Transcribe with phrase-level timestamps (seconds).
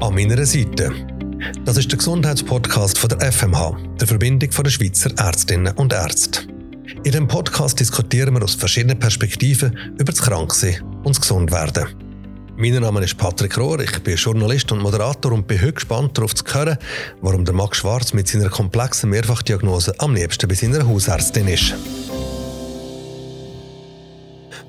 [0.00, 0.92] An meiner Seite.
[1.64, 6.42] Das ist der Gesundheitspodcast von der FMH, der Verbindung der Schweizer Ärztinnen und Ärzte.
[7.02, 11.86] In dem Podcast diskutieren wir aus verschiedenen Perspektiven über das Kranksein und das Gesundwerden.
[12.58, 16.34] Mein Name ist Patrick Rohr, ich bin Journalist und Moderator und bin heute gespannt darauf
[16.34, 16.76] zu hören,
[17.22, 21.74] warum der Max Schwarz mit seiner komplexen Mehrfachdiagnose am liebsten bei seiner Hausärztin ist.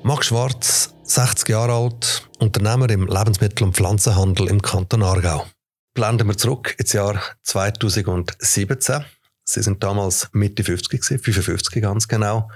[0.02, 5.46] Max Schwarz, 60 Jahre alt, Unternehmer im Lebensmittel- und Pflanzenhandel im Kanton Aargau.
[5.94, 9.06] Blenden wir zurück ins Jahr 2017.
[9.42, 12.50] Sie sind damals Mitte 50 gewesen, 55 ganz genau,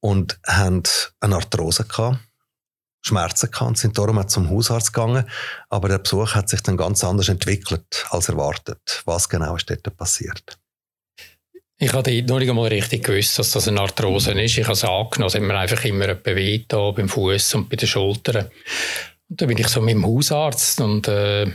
[0.00, 0.82] und haben
[1.20, 2.18] eine Arthrose gehabt,
[3.02, 5.24] Schmerzen gehabt und sind darum auch zum Hausarzt gegangen.
[5.70, 9.02] Aber der Besuch hat sich dann ganz anders entwickelt als erwartet.
[9.04, 10.58] Was genau ist dort passiert?
[11.82, 14.56] Ich habe noch nicht einmal richtig gewusst, dass das eine Arthrose ist.
[14.56, 17.88] Ich habe es angenommen, es hat mir einfach immer bewegt beim Fuß und bei den
[17.88, 18.48] Schultern.
[19.28, 21.50] Und dann bin ich so mit dem Hausarzt und äh,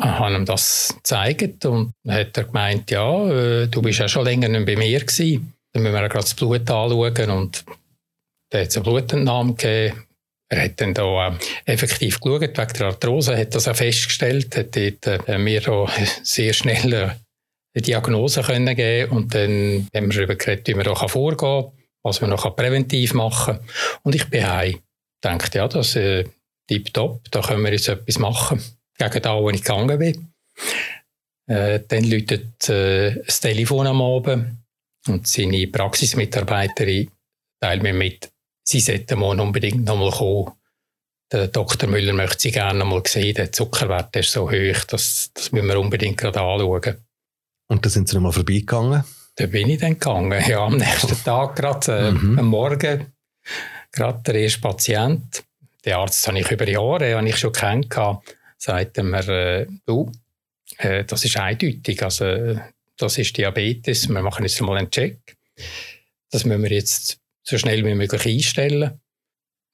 [0.00, 4.24] habe ihm das gezeigt und dann hat er gemeint, ja, äh, du bist ja schon
[4.24, 5.52] länger nicht bei mir gewesen.
[5.74, 7.66] Dann müssen wir gerade das Blut anschauen und
[8.48, 10.04] da hat es eine Blutentnahme gegeben.
[10.48, 15.28] Er hat dann da effektiv geschaut, wegen der Arthrose, hat das auch festgestellt, hat dort,
[15.28, 15.90] äh, mir auch
[16.22, 17.10] sehr schnell äh,
[17.78, 21.72] eine Diagnose können geben und dann haben wir darüber geredet, wie man da vorgehen kann,
[22.02, 23.68] was man noch präventiv machen kann.
[24.02, 24.78] Und ich bin heim.
[25.20, 26.24] Dachte, ja, das ist äh,
[26.68, 28.62] tipptopp, da können wir jetzt etwas machen.
[28.98, 30.32] Gegen da, wo ich gegangen bin.
[31.46, 34.58] Äh, dann läutet äh, das Telefon am Abend
[35.06, 37.10] und seine Praxismitarbeiterin
[37.60, 38.30] teilt mir mit,
[38.64, 40.52] sie sollten morgen unbedingt noch mal kommen.
[41.32, 41.88] Der Dr.
[41.88, 43.34] Müller möchte sie gerne noch mal sehen.
[43.34, 46.96] Der Zuckerwert ist so hoch, das, das müssen wir unbedingt gerade anschauen.
[47.68, 49.04] Und da sind Sie nochmal vorbeigegangen?
[49.36, 52.38] Da bin ich dann gegangen, ja, am nächsten Tag gerade, äh, mhm.
[52.38, 53.12] am Morgen,
[53.92, 55.44] gerade der erste Patient.
[55.84, 58.22] Den Arzt habe ich über Jahre, habe ich schon kennengelernt,
[58.56, 60.10] sagte mir, äh, du,
[60.78, 62.58] äh, das ist eindeutig, also
[62.96, 65.36] das ist Diabetes, wir machen jetzt mal einen Check.
[66.30, 69.00] Das müssen wir jetzt so schnell wie möglich einstellen.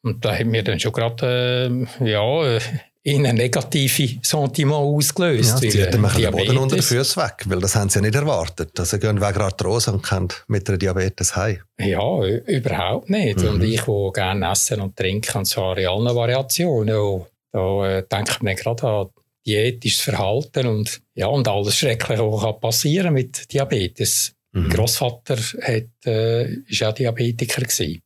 [0.03, 2.59] Und da haben wir dann schon gerade, äh, ja,
[3.07, 5.63] in ein negatives Sentiment ausgelöst.
[5.63, 8.15] Ja, sie machen den Boden unter den Füßen weg, weil das haben sie ja nicht
[8.15, 8.81] erwartet.
[8.81, 11.59] Also gehen wegen Arthrose und können mit einer Diabetes heim.
[11.79, 13.41] Ja, überhaupt nicht.
[13.41, 13.49] Mhm.
[13.49, 18.07] Und ich, der gerne essen und trinken, und zwar in allen Variationen, und da äh,
[18.11, 19.09] denke ich mir gerade an
[19.47, 24.33] diätisches Verhalten und, ja, und alles Schreckliche, was passieren mit Diabetes.
[24.53, 24.63] Mhm.
[24.63, 28.01] Mein Großvater hat, äh, ist auch Diabetiker gewesen.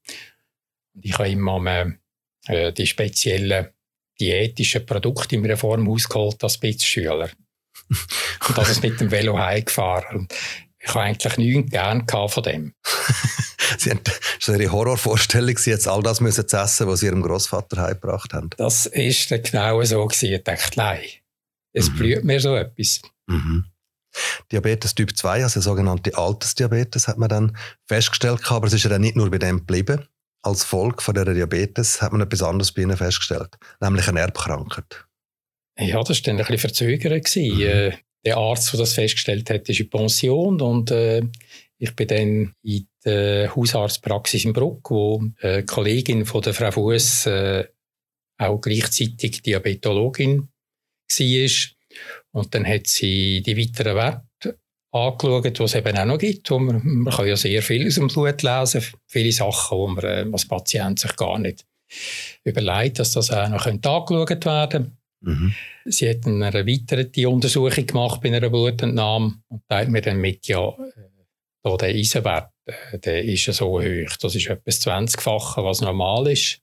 [0.92, 1.92] Und ich habe immer
[2.48, 3.68] äh, die speziellen
[4.20, 7.30] diätischen Produkte in einer Form ausgeholt als Spitzschüler.
[7.90, 10.28] und das ist mit dem Velo heimgefahren.
[10.80, 12.74] Ich habe eigentlich nichts gern von dem.
[13.78, 14.00] Sie haben
[14.38, 18.32] so Ihre Horrorvorstellung, Sie jetzt all das müssen zu essen, was Sie Ihrem Großvater heimgebracht
[18.32, 18.50] haben.
[18.56, 20.32] Das ist genau so gewesen.
[20.32, 21.00] Ich dachte, nein,
[21.72, 21.96] es mhm.
[21.96, 23.02] blüht mir so etwas.
[23.26, 23.66] Mhm.
[24.50, 27.56] Diabetes Typ 2, also sogenannte Altersdiabetes, hat man dann
[27.86, 30.08] festgestellt, aber es ist ja dann nicht nur bei dem geblieben
[30.48, 35.06] als Folge von der Diabetes hat man etwas anderes bei ihnen festgestellt, nämlich eine Erbkrankheit.
[35.78, 37.36] Ja, das war dann ein bisschen verzögert.
[37.36, 37.60] Mhm.
[37.60, 37.92] Äh,
[38.24, 41.22] der Arzt, der das festgestellt hat, ist in Pension und äh,
[41.78, 47.26] ich bin dann in der Hausarztpraxis in Bruck, wo eine Kollegin von der Frau Fuss
[47.26, 47.64] äh,
[48.38, 50.48] auch gleichzeitig Diabetologin
[51.18, 51.70] war.
[52.32, 54.27] Und dann hat sie die weiteren Werte
[54.92, 56.50] angeschaut, was es eben auch noch gibt.
[56.50, 60.04] Wo man, man kann ja sehr viel aus dem Blut lesen, viele Sachen, wo man
[60.04, 61.64] äh, als Patient sich gar nicht
[62.44, 65.54] überlegt, dass das auch noch angeschaut werden mhm.
[65.86, 70.74] Sie hat eine erweiterte Untersuchung gemacht bei einer Blutentnahme und teilt mir dann mit, ja,
[71.62, 74.16] da der Eisenwert, äh, der ist ja so hoch.
[74.20, 76.60] Das ist etwas 20-fache, was normal ist.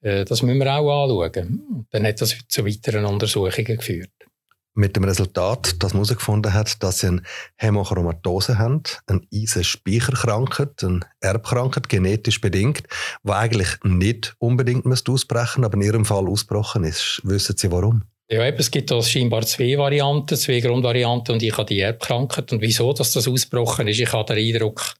[0.00, 1.62] Äh, das müssen wir auch anschauen.
[1.74, 4.10] Und dann hat das zu weiteren Untersuchungen geführt
[4.74, 7.22] mit dem Resultat, dass man herausgefunden hat, dass sie eine
[7.56, 12.82] Hämochromatose haben, eine Eisenspeicherkrankheit, eine Erbkrankheit, genetisch bedingt,
[13.22, 17.20] die eigentlich nicht unbedingt ausbrechen aber in ihrem Fall ausgebrochen ist.
[17.24, 18.02] Wissen Sie warum?
[18.30, 22.50] Ja, es gibt da scheinbar zwei Varianten, zwei Grundvarianten und ich habe die Erbkrankheit.
[22.52, 24.94] Und wieso dass das ausgebrochen ist, ich habe den Eindruck,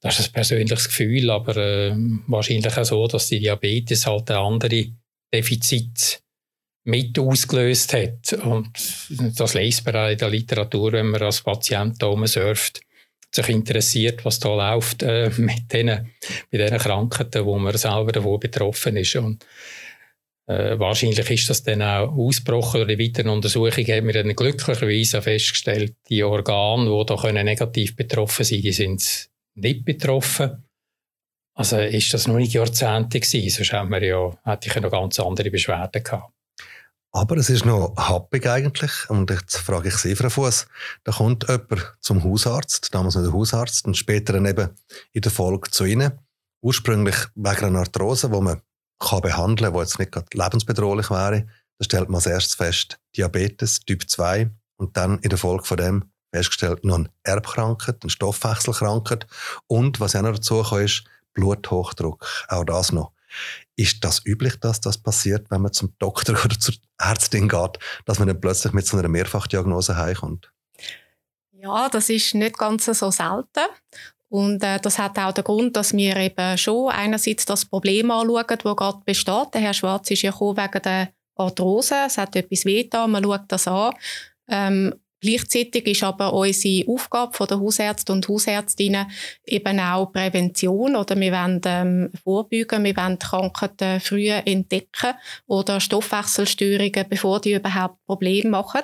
[0.00, 1.92] das ist ein persönliches Gefühl, aber äh,
[2.28, 4.86] wahrscheinlich auch so, dass die Diabetes halt eine andere
[5.34, 6.21] Defizit
[6.84, 8.32] mit ausgelöst hat.
[8.44, 8.70] Und
[9.38, 12.80] das liest man auch in der Literatur, wenn man als Patient da surft,
[13.34, 16.10] sich interessiert, was da läuft äh, mit denen,
[16.50, 19.16] bei diesen Krankheiten, wo man selber davon betroffen ist.
[19.16, 19.46] Und
[20.46, 25.22] äh, wahrscheinlich ist das dann auch ausgebrochen oder in weiteren Untersuchungen haben wir dann glücklicherweise
[25.22, 30.64] festgestellt, die Organe, die da können negativ betroffen sind, die sind nicht betroffen.
[31.54, 35.20] Also ist das noch nicht Jahrzehnte gewesen, sonst wir ja, hätte ich ja noch ganz
[35.20, 36.32] andere Beschwerden gehabt.
[37.14, 38.90] Aber es ist noch happig eigentlich.
[39.10, 40.66] Und jetzt frage ich Sie, Frau Fuss,
[41.04, 44.70] da kommt jemand zum Hausarzt, damals noch der Hausarzt, und später dann eben
[45.12, 46.12] in der Folge zu Ihnen.
[46.62, 48.62] Ursprünglich wegen einer Arthrose, die man
[48.98, 51.46] kann behandeln kann, die jetzt nicht gerade lebensbedrohlich wäre.
[51.78, 55.76] Da stellt man als erstes fest Diabetes Typ 2 und dann in der Folge von
[55.76, 56.04] dem
[56.34, 59.26] festgestellt noch eine Erbkrankheit, eine Stoffwechselkrankheit
[59.66, 61.04] und, was auch noch dazu kommt, ist
[61.34, 62.24] Bluthochdruck.
[62.48, 63.12] Auch das noch.
[63.76, 68.18] Ist das üblich, dass das passiert, wenn man zum Doktor oder zur Ärztin geht, dass
[68.18, 70.52] man dann plötzlich mit so einer Mehrfachdiagnose heimkommt?
[71.52, 73.66] Ja, das ist nicht ganz so selten.
[74.28, 78.44] Und äh, das hat auch den Grund, dass wir eben schon einerseits das Problem anschauen,
[78.48, 79.54] das gerade besteht.
[79.54, 81.96] Der Herr Schwarz ist ja gekommen wegen der Arthrose.
[82.06, 83.92] Es hat etwas wehgetan, man schaut das an.
[84.48, 89.06] Ähm, Gleichzeitig ist aber unsere Aufgabe von der Hausärzte und Hausärztinnen
[89.46, 95.14] eben auch Prävention oder wir wollen ähm, vorbeugen, wir wollen Krankheiten früher entdecken
[95.46, 98.82] oder Stoffwechselstörungen, bevor die überhaupt Probleme machen.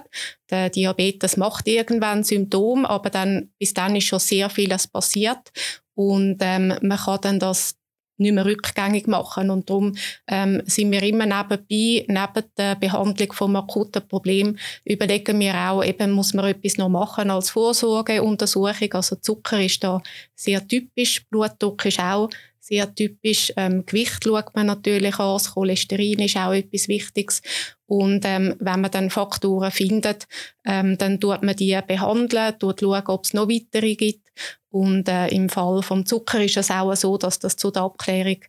[0.48, 5.50] Der Diabetes macht irgendwann Symptome, aber dann, bis dann ist schon sehr vieles passiert
[5.98, 7.74] und ähm, man kann dann das
[8.18, 9.50] nicht mehr rückgängig machen.
[9.50, 9.94] Und darum
[10.26, 16.10] ähm, sind wir immer nebenbei, neben der Behandlung vom akuten Problem, überlegen wir auch, eben
[16.10, 18.92] muss man etwas noch machen als Vorsorgeuntersuchung.
[18.92, 20.02] Also Zucker ist da
[20.34, 22.28] sehr typisch, Blutdruck ist auch
[22.68, 23.52] sehr typisch.
[23.56, 27.40] Ähm, Gewicht schaut man natürlich an, das Cholesterin ist auch etwas Wichtiges.
[27.86, 30.28] Und ähm, wenn man dann Faktoren findet,
[30.66, 34.28] ähm, dann tut man die behandeln, tut schauen, ob es noch weitere gibt.
[34.70, 38.40] Und äh, im Fall vom Zucker ist es auch so, dass das zu der Abklärung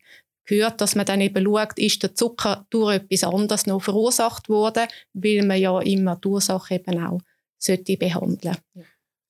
[0.45, 4.88] gehört, dass man dann eben schaut, ist der Zucker durch etwas anderes noch verursacht worden,
[5.13, 7.21] weil man ja immer die Ursache eben auch
[7.57, 8.57] sollte behandeln.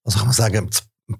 [0.03, 0.69] Also kann man sagen,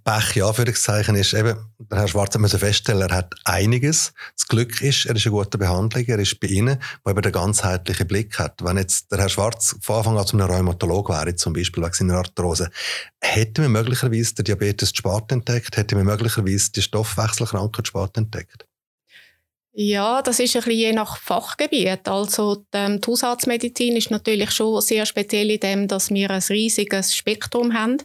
[0.04, 4.14] Pech, ja, Anführungszeichen, ist eben, der Herr Schwarz muss feststellen, er hat einiges.
[4.38, 7.32] Das Glück ist, er ist eine gute Behandlung, er ist bei Ihnen, der eben den
[7.32, 8.64] ganzheitlichen Blick hat.
[8.64, 11.94] Wenn jetzt der Herr Schwarz von Anfang an zu einem Rheumatolog wäre, zum Beispiel wegen
[11.94, 12.70] seiner Arthrose,
[13.20, 18.69] hätte man möglicherweise den Diabetes spät entdeckt, hätte man möglicherweise die Stoffwechselkrankheit spät entdeckt?
[19.74, 22.08] Ja, das ist ein bisschen je nach Fachgebiet.
[22.08, 27.16] Also ähm, die Hausarztmedizin ist natürlich schon sehr speziell in dem, dass wir ein riesiges
[27.16, 27.98] Spektrum haben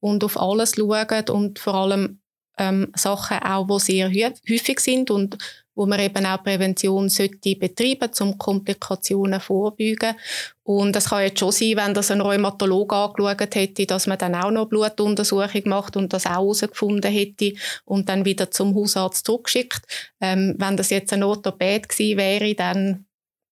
[0.00, 2.20] und auf alles schauen und vor allem
[2.58, 4.10] ähm, Sachen auch, die sehr
[4.50, 5.36] häufig sind und
[5.80, 10.14] wo man eben auch Prävention sollte betreiben, um Komplikationen vorbeugen.
[10.62, 14.34] Und es kann jetzt schon sein, wenn das ein Rheumatologe angeschaut hätte, dass man dann
[14.34, 17.54] auch noch Blutuntersuchung macht und das auch herausgefunden hätte
[17.86, 19.80] und dann wieder zum Hausarzt zurückschickt.
[20.20, 23.06] Ähm, wenn das jetzt ein Orthopäd gewesen wäre, dann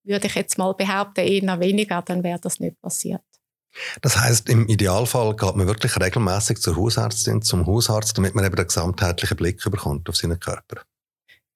[0.05, 3.23] würde ich jetzt mal behaupten, eher weniger, dann wäre das nicht passiert.
[4.03, 8.57] Das heißt, im Idealfall geht man wirklich regelmäßig zur Hausärztin, zum Hausarzt, damit man eben
[8.57, 10.83] den gesamtheitlichen Blick bekommt auf seinen Körper.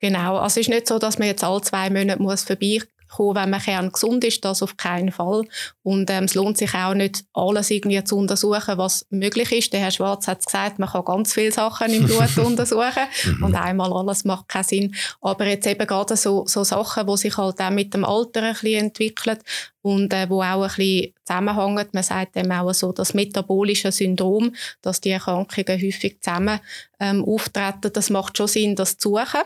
[0.02, 2.88] Genau, also es ist nicht so, dass man jetzt alle zwei Monate muss vorbeikommen
[3.18, 5.44] wenn man kerngesund ist, das auf keinen Fall.
[5.82, 9.72] Und ähm, es lohnt sich auch nicht, alles irgendwie zu untersuchen, was möglich ist.
[9.72, 13.44] Der Herr Schwarz hat gesagt, man kann ganz viele Sachen im Blut untersuchen mhm.
[13.44, 14.94] und einmal alles macht keinen Sinn.
[15.20, 18.54] Aber jetzt eben gerade so, so Sachen, die sich halt auch mit dem Alter ein
[18.54, 19.38] bisschen entwickeln
[19.82, 21.92] und äh, wo auch ein bisschen zusammenhängt.
[21.92, 26.60] Man sagt dem auch so, das metabolische Syndrom, dass die Erkrankungen häufig zusammen
[27.00, 27.92] ähm, auftreten.
[27.92, 29.42] Das macht schon Sinn, das zu suchen.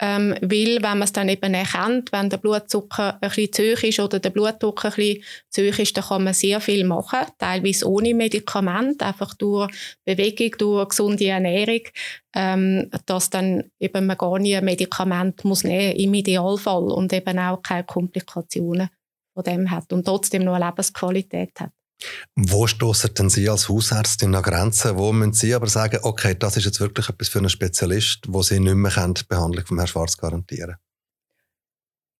[0.00, 3.82] Ähm, weil, wenn man es dann eben erkennt, wenn der Blutzucker ein bisschen zu hoch
[3.84, 7.20] ist oder der Blutdruck ein bisschen zu hoch ist, dann kann man sehr viel machen.
[7.38, 9.72] Teilweise ohne Medikament, einfach durch
[10.04, 11.82] Bewegung, durch gesunde Ernährung,
[12.34, 17.38] ähm, dass dann eben man gar nie ein Medikament muss nehmen, im Idealfall und eben
[17.38, 18.90] auch keine Komplikationen
[19.36, 21.70] von dem hat und trotzdem noch eine Lebensqualität hat.
[22.34, 24.96] Wo stoßen denn Sie als Hausärztin an Grenzen?
[24.96, 28.42] Wo müssen Sie aber sagen, okay, das ist jetzt wirklich etwas für einen Spezialist, wo
[28.42, 30.76] Sie nicht mehr können, die Behandlung von Herrn Schwarz garantieren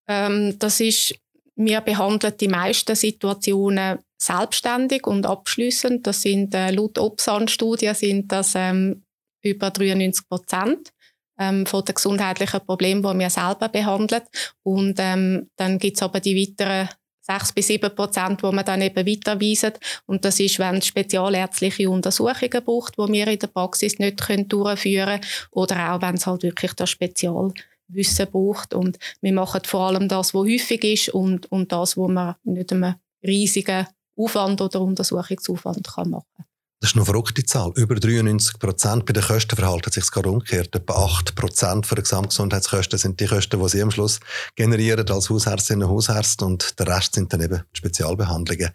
[0.09, 1.15] ähm, Das ist,
[1.57, 6.07] wir behandeln die meisten Situationen selbstständig und abschließend.
[6.07, 9.05] Das sind äh, laut Opsan-Studien sind das ähm,
[9.43, 10.91] über 93 Prozent
[11.39, 14.23] ähm, von den gesundheitlichen Problemen, die wir selber behandeln.
[14.63, 16.89] Und ähm, dann gibt es aber die weiteren
[17.27, 19.73] 6 bis 7 Prozent, wo man dann eben weiterweisen.
[20.07, 24.49] Und das ist, wenn es spezialärztliche Untersuchungen braucht, die wir in der Praxis nicht können
[24.49, 25.33] durchführen können.
[25.51, 28.75] Oder auch, wenn es halt wirklich das Spezialwissen braucht.
[28.75, 32.73] Und wir machen vor allem das, was häufig ist und, und das, wo man nicht
[32.73, 36.47] einen riesigen Aufwand oder Untersuchungsaufwand kann machen kann.
[36.81, 37.73] Das ist eine verrückte Zahl.
[37.77, 39.07] Über 93 Prozent.
[39.07, 40.75] Bei den Kosten verhalten sich gerade umgekehrt.
[40.75, 44.21] Etwa 8 Prozent der Gesamtgesundheitskosten sind die Kosten, die Sie am Schluss
[44.57, 48.71] generieren als Hausärztinnen und Hausärzte und der Rest sind dann eben Spezialbehandlungen.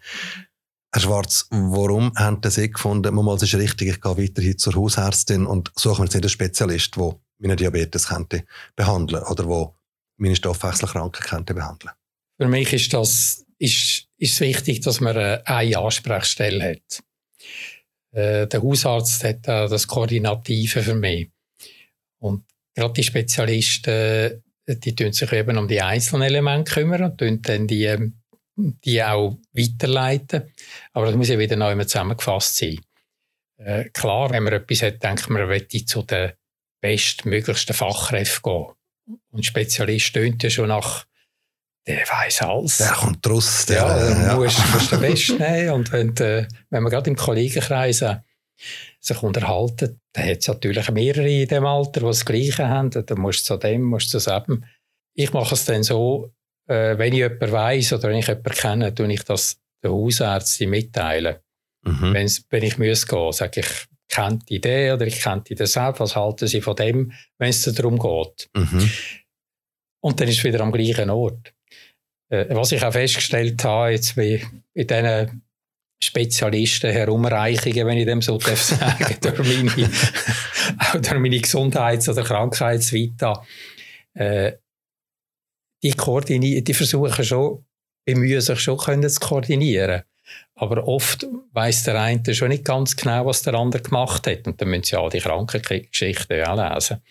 [0.94, 5.70] Herr Schwarz, warum haben Sie gefunden, mal, es richtig, ich gehe weiterhin zur Hausärztin und
[5.76, 8.44] suche mir jetzt nicht einen Spezialist, der meine Diabetes könnte
[8.74, 9.74] behandeln oder wo
[10.16, 11.92] meine Stoffwechselkrankheit könnte behandeln?
[12.38, 17.02] Für mich ist das ist ist es wichtig, dass man eine Ansprechstelle hat.
[18.12, 21.30] Äh, der Hausarzt hat das Koordinative für mich.
[22.18, 27.42] Und gerade die Spezialisten, die tun sich eben um die einzelnen Elemente kümmern und tun
[27.42, 28.12] dann die,
[28.56, 30.52] die auch weiterleiten.
[30.92, 32.80] Aber das muss ja wieder neu zusammengefasst sein.
[33.58, 36.32] Äh, klar, wenn man etwas hat, denkt man, man möchte zu den
[36.80, 38.74] bestmöglichsten Fachkräften gehen.
[39.30, 41.06] Und Spezialist tönt ja schon nach
[41.86, 42.78] der weiß alles.
[42.78, 43.66] Der kommt raus.
[43.66, 44.36] Der, ja, äh, ja.
[44.36, 45.70] Musst, musst den Besten nehmen.
[45.70, 48.04] Und wenn, äh, wenn man gerade im Kollegenkreis
[49.00, 52.90] sich unterhalten, dann hat es natürlich mehrere in dem Alter, die das Gleiche haben.
[52.90, 54.64] Dann musst du zu dem, musst du zu dem.
[55.14, 56.32] Ich mache es dann so,
[56.68, 60.70] äh, wenn ich jemanden weiss oder wenn ich jemanden kenne, tue ich das den Hausärzten
[60.70, 61.36] mitteilen.
[61.84, 62.14] Mhm.
[62.14, 63.66] wenn ich muss gehen, sage ich,
[64.08, 67.62] kennt die Idee oder ich kenne die selbst, was halten sie von dem, wenn es
[67.62, 68.48] darum geht.
[68.54, 68.90] Mhm.
[70.02, 71.54] Und dann ist es wieder am gleichen Ort.
[72.28, 74.42] Äh, was ich auch festgestellt habe, jetzt bei,
[74.74, 75.42] bei diesen
[76.02, 79.90] Spezialisten Herumreichungen, wenn ich dem so darf sagen, durch meine,
[80.94, 83.46] durch meine Gesundheits- oder Krankheitsvita,
[84.14, 84.52] äh,
[85.82, 87.64] die, die versuchen schon,
[88.04, 90.02] bemühen sich schon können zu koordinieren.
[90.54, 94.46] Aber oft weiß der eine schon nicht ganz genau, was der andere gemacht hat.
[94.46, 97.02] Und dann müssen sie all die Krankengeschichten auch lesen.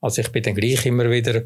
[0.00, 1.42] Also ich bin dann gleich immer wieder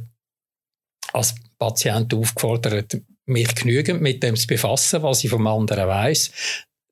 [1.13, 6.31] als Patient aufgefordert, mich genügend mit dem zu befassen, was ich vom anderen weiß,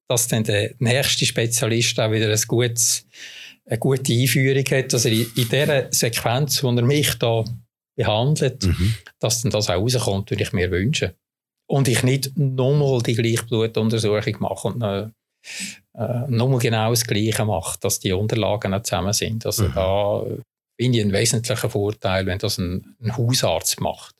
[0.09, 3.07] dass dann der nächste Spezialist auch wieder ein gutes,
[3.65, 7.45] eine gute Einführung hat, dass er in, in dieser Sequenz, wo er mich da
[7.97, 8.95] behandelt, mhm.
[9.19, 11.13] dass dann das auch rauskommt, würde ich mir wünschen.
[11.69, 15.09] Und ich nicht nochmal die gleiche Blutuntersuchung mache und äh,
[16.29, 19.47] nochmal genau das Gleiche mache, dass die Unterlagen auch zusammen sind.
[19.47, 19.73] Also mhm.
[19.75, 20.25] da
[20.77, 24.15] finde ich einen wesentlichen Vorteil, wenn das ein, ein Hausarzt macht.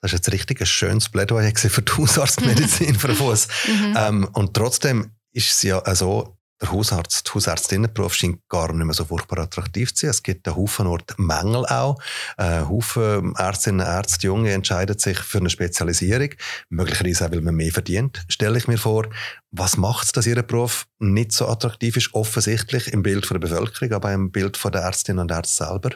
[0.00, 3.48] Das ist jetzt richtig ein schönes Plädoyer für die Hausarztmedizin für den Fuß.
[3.66, 3.94] Mhm.
[3.96, 9.04] Ähm, und trotzdem ist es ja so, der Hausarzt, Hausärztinnenberuf scheint gar nicht mehr so
[9.04, 10.10] furchtbar attraktiv zu sein.
[10.10, 12.00] Es gibt einen Haufen Ort Mängel auch.
[12.36, 16.30] Ein Haufen Ärztinnen Ärzte, Junge, entscheiden sich für eine Spezialisierung.
[16.68, 19.06] Möglicherweise auch, weil man mehr verdient, stelle ich mir vor.
[19.50, 22.12] Was macht es, dass Ihr Beruf nicht so attraktiv ist?
[22.14, 25.90] Offensichtlich im Bild der Bevölkerung, aber im Bild der Ärztinnen und Ärzte selber?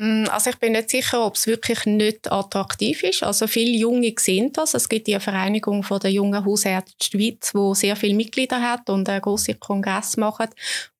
[0.00, 3.22] Mm, also ich bin nicht sicher, ob es wirklich nicht attraktiv ist.
[3.24, 4.74] Also viele Junge sehen das.
[4.74, 9.08] Es gibt die Vereinigung von der jungen Hausärzte Schweiz, wo sehr viele Mitglieder hat und
[9.08, 10.50] einen großen Kongress macht.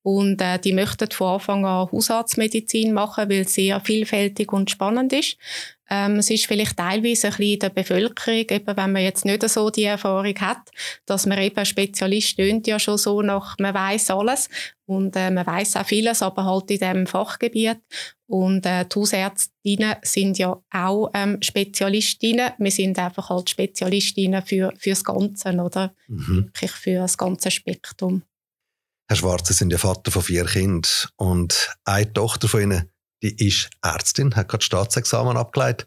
[0.08, 5.12] Und äh, die möchten von Anfang an Hausarztmedizin machen, weil es sehr vielfältig und spannend
[5.12, 5.36] ist.
[5.90, 9.46] Ähm, es ist vielleicht teilweise ein bisschen in der Bevölkerung, eben wenn man jetzt nicht
[9.46, 10.70] so die Erfahrung hat,
[11.04, 14.48] dass man eben Spezialist tönt ja schon so nach, man weiß alles
[14.86, 17.78] und äh, man weiß auch vieles, aber halt in diesem Fachgebiet.
[18.26, 22.52] Und äh, die Hausärztinnen sind ja auch ähm, Spezialistinnen.
[22.56, 25.92] Wir sind einfach halt Spezialistinnen für, für das Ganze, oder?
[26.06, 26.46] Mhm.
[26.46, 28.22] Wirklich für das ganze Spektrum.
[29.08, 32.90] Herr Schwarze sind ja Vater von vier Kindern und eine Tochter von ihnen
[33.22, 35.86] die ist Ärztin, hat gerade Staatsexamen abgeleitet.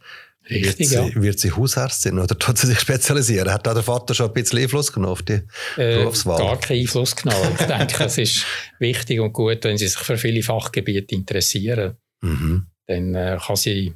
[0.50, 1.22] Richtig, wird, sie, ja.
[1.22, 3.54] wird sie Hausärztin oder tut sie sich spezialisieren?
[3.54, 5.34] Hat da der Vater schon ein bisschen Einfluss genommen auf die
[5.78, 6.40] äh, Berufswahl?
[6.40, 7.56] Gar keinen Einfluss genommen.
[7.60, 8.46] Ich denke, es ist
[8.80, 11.98] wichtig und gut, wenn sie sich für viele Fachgebiete interessieren.
[12.22, 12.66] Mhm.
[12.88, 13.94] Dann äh, kann sie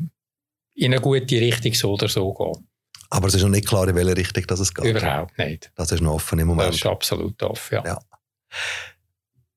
[0.75, 2.67] in eine gute Richtung so oder so gehen.
[3.09, 4.85] Aber es ist noch nicht klar, in welche Richtung das es geht.
[4.85, 5.71] Überhaupt nicht.
[5.75, 6.69] Das ist noch offen im Moment.
[6.69, 7.83] Das ist absolut offen, ja.
[7.85, 7.99] ja.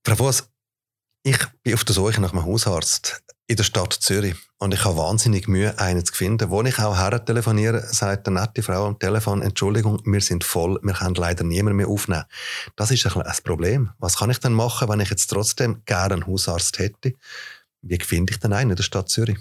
[0.08, 0.48] Frau Voss,
[1.22, 4.36] ich bin auf der Suche nach einem Hausarzt in der Stadt Zürich.
[4.56, 6.48] Und ich habe wahnsinnig Mühe, einen zu finden.
[6.48, 10.80] Wo ich auch her telefoniere, sagt eine nette Frau am Telefon, Entschuldigung, wir sind voll,
[10.82, 12.24] wir können leider niemand mehr aufnehmen.
[12.74, 13.90] Das ist ein, ein Problem.
[13.98, 17.12] Was kann ich denn machen, wenn ich jetzt trotzdem gerne einen Hausarzt hätte?
[17.82, 19.36] Wie finde ich denn einen in der Stadt Zürich?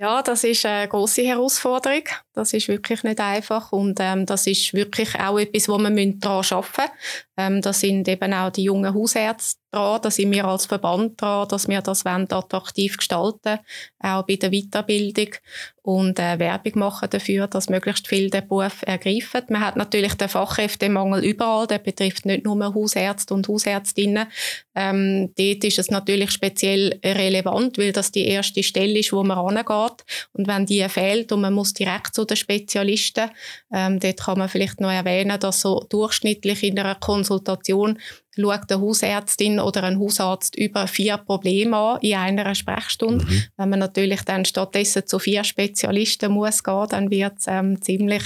[0.00, 2.04] Ja, das ist eine große Herausforderung.
[2.32, 6.42] Das ist wirklich nicht einfach und ähm, das ist wirklich auch etwas, wo man daran
[6.50, 6.90] arbeiten müssen.
[7.36, 11.48] Ähm, da sind eben auch die jungen Hausärzte dran, da sind wir als Verband dran,
[11.48, 13.58] dass wir das attraktiv gestalten
[14.02, 15.34] auch bei der Weiterbildung
[15.82, 19.42] und äh, Werbung machen dafür, dass möglichst viele den Beruf ergreifen.
[19.48, 24.26] Man hat natürlich den Fachkräftemangel überall, der betrifft nicht nur Hausärzte und Hausärztinnen.
[24.74, 29.38] Ähm, dort ist es natürlich speziell relevant, weil das die erste Stelle ist, wo man
[29.38, 33.30] rangeht und wenn die fehlt und man muss direkt zu den Spezialisten,
[33.72, 37.98] ähm, dort kann man vielleicht noch erwähnen, dass so durchschnittlich in einer Konsultation
[38.40, 43.24] schaut eine Hausärztin oder ein Hausarzt über vier Probleme an in einer Sprechstunde.
[43.24, 43.44] Mhm.
[43.56, 48.22] Wenn man natürlich dann stattdessen zu vier Spezialisten muss gehen, dann wird es ähm, ziemlich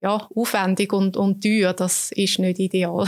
[0.00, 1.72] ja, aufwendig und, und teuer.
[1.72, 3.06] Das ist nicht ideal.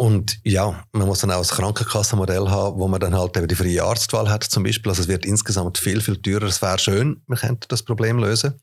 [0.00, 3.54] Und ja, man muss dann auch ein Krankenkassenmodell haben, wo man dann halt eben die
[3.54, 4.90] freie Arztwahl hat zum Beispiel.
[4.90, 6.44] Also es wird insgesamt viel, viel teurer.
[6.44, 8.54] Es wäre schön, man könnte das Problem lösen.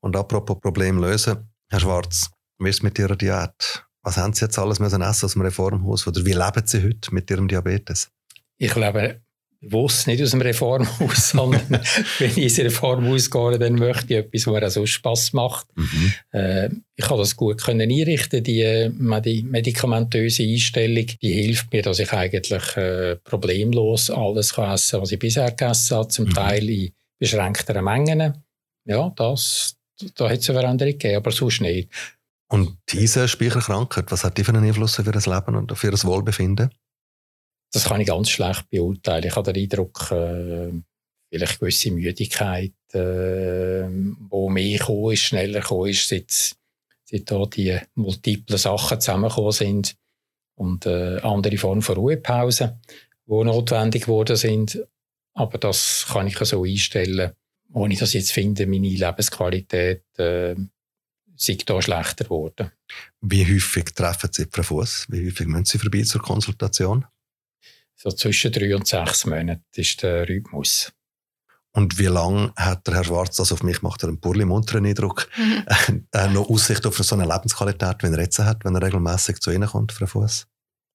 [0.00, 3.86] Und apropos Problem lösen, Herr Schwarz, Wie ist es mit Ihrer Diät?
[4.02, 6.06] Was haben Sie jetzt alles müssen essen aus dem Reformhaus?
[6.06, 8.10] Oder wie leben Sie heute mit Ihrem Diabetes?
[8.56, 9.20] Ich lebe
[9.60, 11.80] bewusst nicht aus dem Reformhaus, sondern
[12.18, 15.66] wenn ich dem Reformhaus gehe, dann möchte ich etwas, was mir auch so Spass macht.
[15.76, 16.14] Mhm.
[16.32, 18.90] Äh, ich kann das gut können einrichten, die, äh,
[19.20, 25.12] die medikamentöse Einstellung, die hilft mir, dass ich eigentlich äh, problemlos alles kann essen, was
[25.12, 26.34] ich bisher gegessen habe, zum mhm.
[26.34, 28.42] Teil in beschränkteren Mengen.
[28.86, 29.76] Ja, das,
[30.14, 31.90] da hat es eine Veränderung gegeben, aber sonst nicht.
[32.52, 35.92] Und diese Speicherkrankheit, was hat die für einen Einfluss auf Ihr Leben und auf Ihr
[35.92, 36.70] Wohlbefinden?
[37.72, 39.24] Das kann ich ganz schlecht beurteilen.
[39.24, 40.72] Ich habe den Eindruck, äh,
[41.30, 43.86] vielleicht gewisse Müdigkeit, äh,
[44.28, 46.56] wo mehr gekommen ist, schneller gekommen ist, seit,
[47.04, 49.96] seit da die multiplen Sachen zusammengekommen sind
[50.56, 52.80] und äh, andere Formen von Ruhepausen,
[53.26, 54.84] die notwendig geworden sind.
[55.34, 57.30] Aber das kann ich so einstellen,
[57.72, 60.56] ohne dass ich jetzt finde, meine Lebensqualität äh,
[61.40, 62.70] sei da schlechter geworden.
[63.20, 65.06] Wie häufig treffen Sie Frau Fuss?
[65.08, 67.06] Wie häufig müssen Sie vorbei zur Konsultation?
[67.96, 70.92] So zwischen drei und sechs Monaten ist der Rhythmus.
[71.72, 74.86] Und wie lange hat der Herr Schwarz, also auf mich macht er einen purli munteren
[74.86, 76.06] Eindruck, mhm.
[76.12, 79.50] äh, noch Aussicht auf so eine Lebensqualität, wenn er jetzt hat, wenn er regelmäßig zu
[79.50, 80.46] Ihnen kommt, Frau Fuss?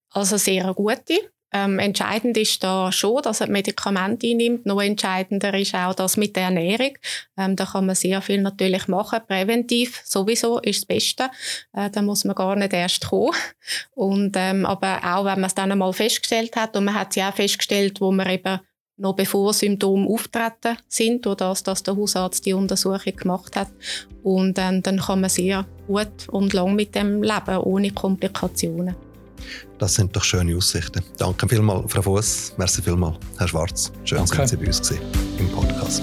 [0.09, 1.31] Also sehr gute.
[1.55, 4.65] Ähm, entscheidend ist da schon, dass er Medikamente einnimmt.
[4.65, 6.97] Noch entscheidender ist auch das mit der Ernährung.
[7.37, 9.21] Ähm, da kann man sehr viel natürlich machen.
[9.25, 11.29] Präventiv sowieso ist das Beste.
[11.71, 13.31] Äh, da muss man gar nicht erst kommen.
[13.91, 17.15] Und, ähm, aber auch, wenn man es dann einmal festgestellt hat, und man hat es
[17.15, 18.59] ja auch festgestellt, wo man eben
[18.97, 23.69] noch bevor Symptome auftreten sind oder dass, dass der Hausarzt die Untersuchung gemacht hat.
[24.23, 29.04] Und ähm, dann kann man sehr gut und lang mit dem leben, ohne Komplikationen.
[29.77, 31.03] Das sind doch schöne Aussichten.
[31.17, 32.53] Danke vielmals, Frau Fuss.
[32.57, 33.91] Merci vielmals, Herr Schwarz.
[34.03, 34.99] Schön, dass Sie bei uns gewesen,
[35.37, 36.01] im Podcast.